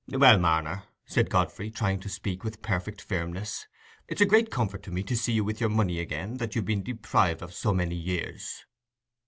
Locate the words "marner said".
0.39-1.29